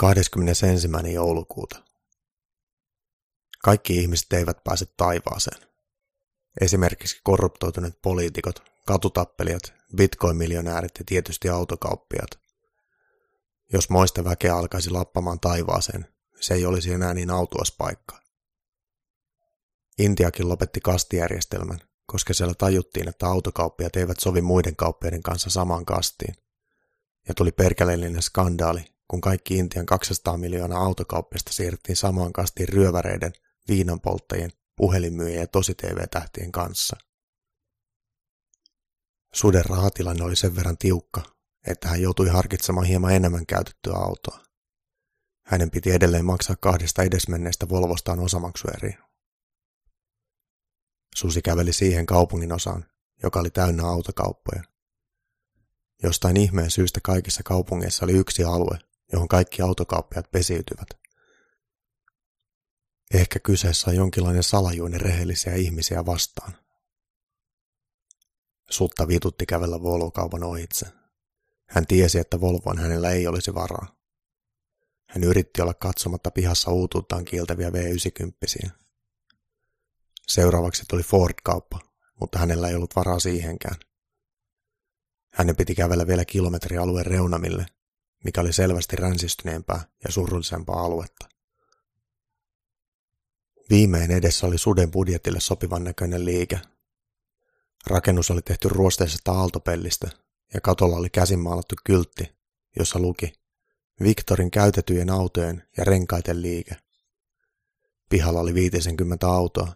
[0.00, 0.66] 21.
[1.12, 1.82] joulukuuta.
[3.64, 5.68] Kaikki ihmiset eivät pääse taivaaseen.
[6.60, 9.62] Esimerkiksi korruptoituneet poliitikot, katutappelijat,
[9.96, 12.30] bitcoin-miljonäärit ja tietysti autokauppiat.
[13.72, 16.06] Jos moista väkeä alkaisi lappamaan taivaaseen,
[16.40, 18.20] se ei olisi enää niin autuas paikka.
[19.98, 26.34] Intiakin lopetti kastijärjestelmän, koska siellä tajuttiin, että autokauppiat eivät sovi muiden kauppiaiden kanssa samaan kastiin.
[27.28, 33.32] Ja tuli perkeleellinen skandaali, kun kaikki Intian 200 miljoonaa autokauppista siirrettiin samaan kastiin ryöväreiden,
[33.68, 36.96] viinanpolttajien, puhelinmyyjien ja tosi TV-tähtien kanssa.
[39.34, 41.22] Suden rahatilanne oli sen verran tiukka,
[41.66, 44.40] että hän joutui harkitsemaan hieman enemmän käytettyä autoa.
[45.46, 48.98] Hänen piti edelleen maksaa kahdesta edesmenneestä Volvostaan osamaksueriä.
[51.16, 52.86] Susi käveli siihen kaupungin osaan,
[53.22, 54.62] joka oli täynnä autokauppoja.
[56.02, 58.78] Jostain ihmeen syystä kaikissa kaupungeissa oli yksi alue,
[59.12, 60.88] johon kaikki autokauppiat pesiytyvät.
[63.14, 66.56] Ehkä kyseessä on jonkinlainen salajuinen rehellisiä ihmisiä vastaan.
[68.70, 70.86] Sutta vitutti kävellä Volvo-kaupan ohitse.
[71.68, 73.96] Hän tiesi, että Volvoon hänellä ei olisi varaa.
[75.08, 78.70] Hän yritti olla katsomatta pihassa uutuuttaan kieltäviä V90.
[80.26, 81.78] Seuraavaksi tuli Ford-kauppa,
[82.20, 83.76] mutta hänellä ei ollut varaa siihenkään.
[85.34, 87.66] Hänen piti kävellä vielä kilometri alueen reunamille,
[88.24, 91.28] mikä oli selvästi ränsistyneempää ja surullisempaa aluetta.
[93.70, 96.60] Viimein edessä oli suden budjetille sopivan näköinen liike.
[97.86, 100.08] Rakennus oli tehty ruosteisesta aaltopellistä
[100.54, 102.36] ja katolla oli käsin maalattu kyltti,
[102.78, 103.32] jossa luki
[104.02, 106.76] Viktorin käytetyjen autojen ja renkaiden liike.
[108.08, 109.72] Pihalla oli 50 autoa,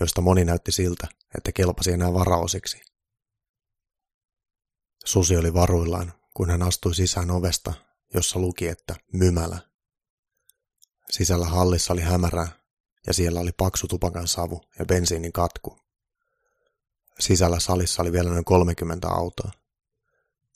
[0.00, 2.80] joista moni näytti siltä, että kelpasi enää varaosiksi.
[5.04, 7.74] Susi oli varuillaan, kun hän astui sisään ovesta,
[8.14, 9.58] jossa luki, että mymälä.
[11.10, 12.48] Sisällä hallissa oli hämärää
[13.06, 15.78] ja siellä oli paksu tupakan savu ja bensiinin katku.
[17.18, 19.50] Sisällä salissa oli vielä noin 30 autoa.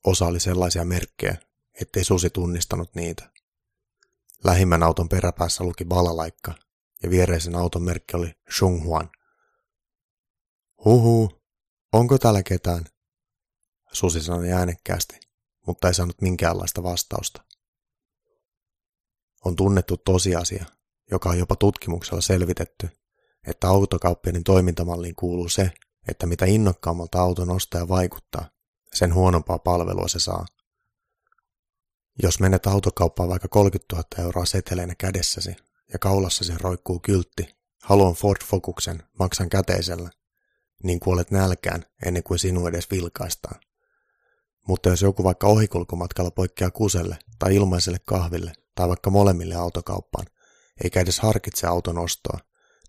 [0.05, 1.37] Osa oli sellaisia merkkejä,
[1.81, 3.31] ettei susi tunnistanut niitä.
[4.45, 6.55] Lähimmän auton peräpäässä luki balalaikka
[7.03, 9.11] ja viereisen auton merkki oli Shunghuan.
[10.85, 11.43] Huhu,
[11.93, 12.85] onko täällä ketään?
[13.93, 15.21] Susi sanoi äänekkäästi,
[15.67, 17.45] mutta ei saanut minkäänlaista vastausta.
[19.45, 20.65] On tunnettu tosiasia,
[21.11, 22.89] joka on jopa tutkimuksella selvitetty,
[23.47, 25.73] että autokauppiaiden toimintamalliin kuuluu se,
[26.09, 28.51] että mitä innokkaammalta auton ostaja vaikuttaa,
[28.95, 30.47] sen huonompaa palvelua se saa.
[32.23, 35.57] Jos menet autokauppaan vaikka 30 000 euroa seteleinä kädessäsi
[35.93, 40.11] ja kaulassasi roikkuu kyltti, haluan Ford Focuksen, maksan käteisellä,
[40.83, 43.61] niin kuolet nälkään ennen kuin sinua edes vilkaistaan.
[44.69, 50.27] Mutta jos joku vaikka ohikulkumatkalla poikkeaa kuselle tai ilmaiselle kahville tai vaikka molemmille autokauppaan,
[50.85, 52.39] eikä edes harkitse auton ostoa,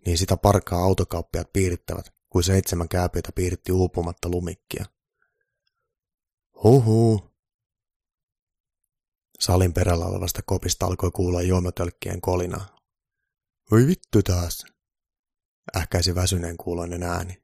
[0.06, 4.86] niin sitä parkaa autokauppiat piirittävät, kuin seitsemän kääpiötä piiritti uupumatta lumikkia.
[6.64, 7.34] Huhu.
[9.40, 12.78] Salin perällä olevasta kopista alkoi kuulla juomotölkkien kolinaa.
[13.72, 14.66] Voi vittu taas,
[15.78, 17.44] ähkäisi väsyneen kuuloinen ääni.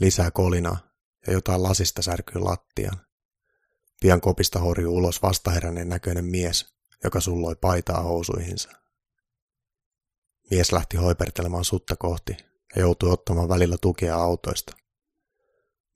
[0.00, 0.89] Lisää kolinaa
[1.26, 3.06] ja jotain lasista särkyi lattiaan.
[4.00, 8.70] Pian kopista horjui ulos vastaheräinen näköinen mies, joka sulloi paitaa housuihinsa.
[10.50, 12.36] Mies lähti hoipertelemaan sutta kohti
[12.76, 14.76] ja joutui ottamaan välillä tukea autoista.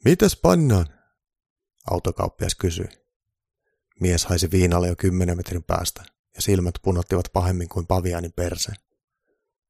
[0.04, 0.86] Mitäs pannaan?
[1.90, 2.88] Autokauppias kysyi.
[4.00, 6.04] Mies haisi viinalle jo kymmenen metrin päästä
[6.34, 8.72] ja silmät punottivat pahemmin kuin pavianin perse.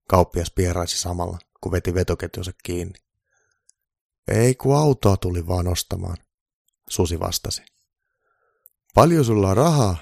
[0.08, 3.03] Kauppias pieraisi samalla, kun veti vetoketjunsa kiinni.
[4.28, 6.16] Ei, kun autoa tuli vaan ostamaan,
[6.90, 7.62] Susi vastasi.
[8.94, 9.96] Paljon sulla on rahaa?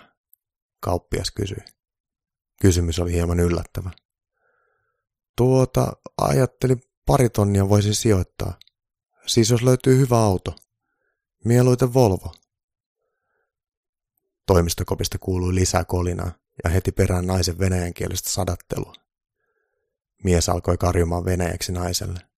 [0.81, 1.65] Kauppias kysyi.
[2.61, 3.91] Kysymys oli hieman yllättävä.
[5.37, 8.59] Tuota, ajattelin pari tonnia voisi sijoittaa.
[9.27, 10.57] Siis jos löytyy hyvä auto.
[11.45, 12.35] Mieluiten Volvo.
[14.47, 16.33] Toimistokopista kuului lisää kolinaa
[16.65, 18.93] ja heti perään naisen venäjänkielistä sadattelua.
[20.25, 22.32] Mies alkoi karjumaan venäjäksi naiselle.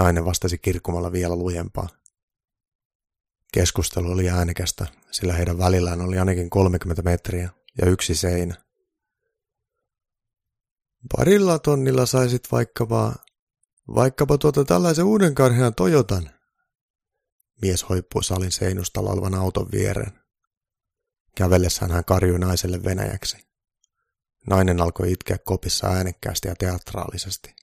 [0.00, 1.88] Nainen vastasi kirkkumalla vielä lujempaa.
[3.52, 8.54] Keskustelu oli äänekästä, sillä heidän välillään oli ainakin 30 metriä ja yksi seinä.
[11.16, 13.14] Parilla tonnilla saisit vaikka vaan,
[13.94, 16.30] vaikkapa tuota tällaisen uuden karhean Toyotan.
[17.62, 20.20] Mies hoippui salin seinustalla olevan auton viereen.
[21.36, 23.36] Kävellessään hän karjui naiselle venäjäksi.
[24.46, 27.59] Nainen alkoi itkeä kopissa äänekkäästi ja teatraalisesti.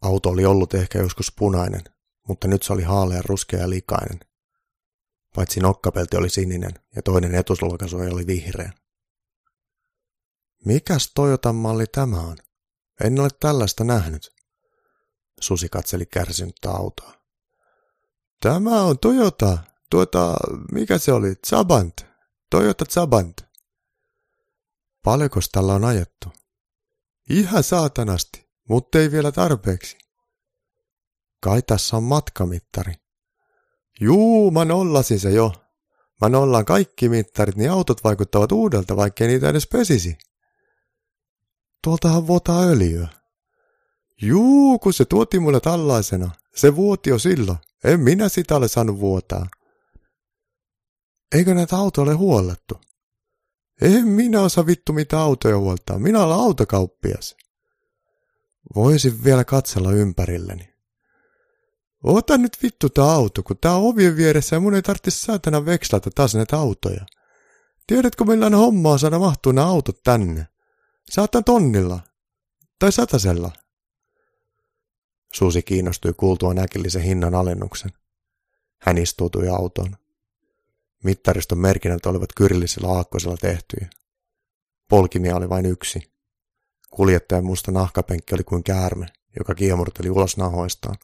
[0.00, 1.84] Auto oli ollut ehkä joskus punainen,
[2.28, 4.20] mutta nyt se oli haalea, ruskea ja likainen.
[5.34, 8.72] Paitsi nokkapelti oli sininen ja toinen etuslokasue oli vihreä.
[10.64, 12.36] Mikäs Toyotan malli tämä on?
[13.04, 14.34] En ole tällaista nähnyt.
[15.40, 17.12] Susi katseli kärsinyttä autoa.
[18.40, 19.58] Tämä on Toyota.
[19.90, 20.36] Tuota,
[20.72, 21.34] mikä se oli?
[21.46, 22.06] Zabant.
[22.50, 23.40] Toyota Zabant.
[25.04, 26.28] Paljonko tällä on ajettu?
[27.30, 29.98] Ihan saatanasti, mutta ei vielä tarpeeksi.
[31.40, 32.94] Kai tässä on matkamittari.
[34.00, 35.52] Juu, mä nollasin se jo.
[36.20, 40.18] Mä nollaan kaikki mittarit, niin autot vaikuttavat uudelta, vaikkei niitä edes pesisi.
[41.84, 43.08] Tuoltahan vuotaa öljyä.
[44.22, 46.30] Juu, kun se tuoti mulle tällaisena.
[46.54, 47.58] Se vuoti jo silloin.
[47.84, 49.46] En minä sitä ole saanut vuotaa.
[51.34, 52.80] Eikö näitä autoja ole huollettu?
[53.80, 55.98] En minä osaa vittu mitä autoja huoltaa.
[55.98, 57.36] Minä olen autokauppias.
[58.74, 60.74] Voisin vielä katsella ympärilleni.
[62.02, 65.66] Ota nyt vittu tää auto, kun tää on ovien vieressä ja mun ei tarvitse säätänä
[65.66, 67.06] vekslata taas näitä autoja.
[67.86, 70.46] Tiedätkö millainen hommaa saada mahtuu nämä autot tänne?
[71.10, 72.00] Saatan tonnilla.
[72.78, 73.50] Tai satasella.
[75.34, 77.90] Susi kiinnostui kuultua äkillisen hinnan alennuksen.
[78.78, 79.96] Hän istuutui autoon.
[81.04, 83.88] Mittariston merkinnät olivat kyrillisellä aakkosella tehtyjä.
[84.88, 86.12] Polkimia oli vain yksi.
[86.90, 89.06] Kuljettajan musta nahkapenkki oli kuin käärme,
[89.38, 90.96] joka kiemurteli ulos nahoistaan.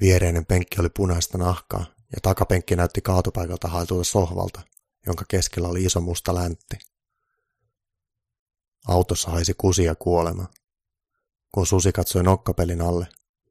[0.00, 4.60] Viereinen penkki oli punaista nahkaa ja takapenkki näytti kaatopaikalta haetulta sohvalta,
[5.06, 6.76] jonka keskellä oli iso musta läntti.
[8.88, 10.46] Autossa haisi kusia kuolema.
[11.54, 13.06] Kun Susi katsoi nokkapelin alle,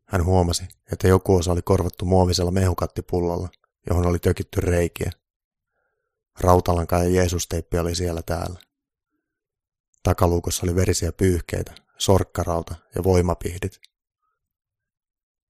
[0.07, 3.49] hän huomasi, että joku osa oli korvattu muovisella mehukattipullolla,
[3.89, 5.11] johon oli tökitty reikiä.
[6.39, 8.59] Rautalanka ja Jeesusteippi oli siellä täällä.
[10.03, 13.81] Takaluukossa oli verisiä pyyhkeitä, sorkkarauta ja voimapihdit.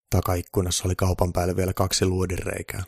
[0.10, 2.84] Takaikkunassa oli kaupan päälle vielä kaksi luodinreikää.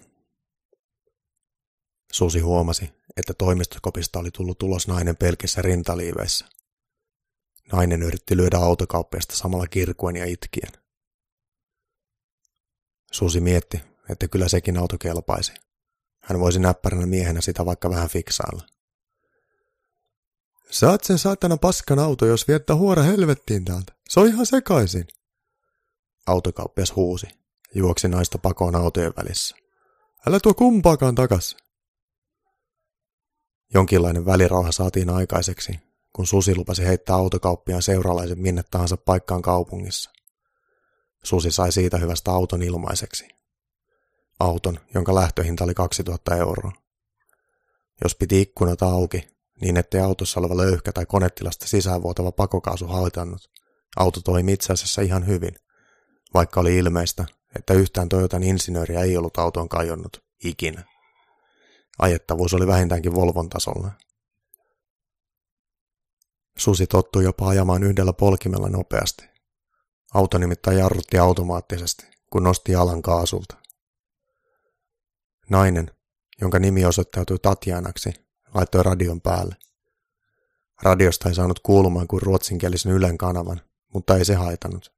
[2.12, 6.46] Susi huomasi, että toimistokopista oli tullut ulos nainen pelkissä rintaliiveissä.
[7.72, 10.72] Nainen yritti lyödä autokauppiasta samalla kirkuen ja itkien.
[13.12, 15.54] Susi mietti, että kyllä sekin auto kelpaisi.
[16.24, 18.73] Hän voisi näppäränä miehenä sitä vaikka vähän fiksailla.
[20.74, 23.94] Saat sen saatana paskan auto, jos viettää huora helvettiin täältä.
[24.10, 25.08] Se on ihan sekaisin.
[26.28, 27.28] Autokauppias huusi
[27.76, 29.56] juoksi naista pakoon autojen välissä.
[30.28, 31.58] Älä tuo kumpaakaan takas.
[33.74, 35.80] Jonkinlainen välirauha saatiin aikaiseksi,
[36.14, 40.12] kun Susi lupasi heittää autokauppiaan seuralaiset minne tahansa paikkaan kaupungissa.
[41.24, 43.28] Susi sai siitä hyvästä auton ilmaiseksi.
[44.40, 46.72] Auton, jonka lähtöhinta oli 2000 euroa.
[48.04, 53.50] Jos piti ikkunat auki, niin ettei autossa oleva löyhkä tai konetilasta sisäänvuotava pakokaasu haitannut,
[53.96, 55.56] auto toimi itse asiassa ihan hyvin–
[56.34, 60.84] vaikka oli ilmeistä, että yhtään Toyotan insinööriä ei ollut autoon kajonnut ikinä.
[62.00, 63.92] Ajettavuus oli vähintäänkin Volvon tasolla.
[66.58, 69.26] Susi tottui jopa ajamaan yhdellä polkimella nopeasti.
[70.14, 73.56] Auto nimittäin jarrutti automaattisesti, kun nosti jalan kaasulta.
[75.50, 75.92] Nainen,
[76.42, 78.14] jonka nimi osoittautui Tatjanaksi,
[78.54, 79.56] laittoi radion päälle.
[80.82, 83.62] Radiosta ei saanut kuulumaan kuin ruotsinkielisen Ylen kanavan,
[83.94, 84.94] mutta ei se haitannut.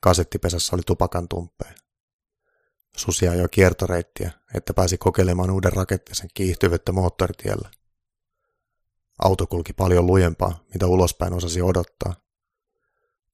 [0.00, 1.74] Kasettipesässä oli tupakan tumppeen.
[2.96, 7.70] Susi ajoi kiertoreittiä, että pääsi kokeilemaan uuden rakettisen kiihtyvyyttä moottoritiellä.
[9.18, 12.14] Auto kulki paljon lujempaa, mitä ulospäin osasi odottaa.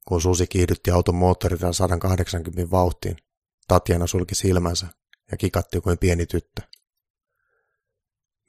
[0.08, 3.16] Kun Susi kiihdytti auton moottorilla 180 vauhtiin,
[3.68, 4.86] Tatjana sulki silmänsä
[5.30, 6.62] ja kikatti kuin pieni tyttö.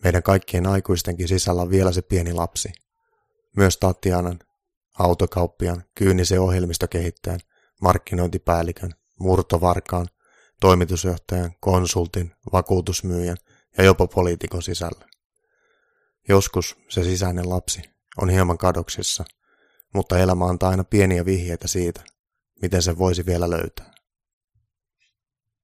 [0.04, 2.72] Meidän kaikkien aikuistenkin sisällä on vielä se pieni lapsi.
[3.58, 4.40] Myös Tatjanan,
[5.00, 7.40] autokauppian, kyynisen ohjelmistokehittäjän
[7.82, 10.08] markkinointipäällikön, murtovarkaan,
[10.62, 13.38] toimitusjohtajan, konsultin, vakuutusmyyjän
[13.78, 15.06] ja jopa poliitikon sisällä.
[16.28, 17.82] Joskus se sisäinen lapsi
[18.18, 19.26] on hieman kadoksissa,
[19.94, 22.04] mutta elämä antaa aina pieniä vihjeitä siitä,
[22.62, 23.91] miten se voisi vielä löytää.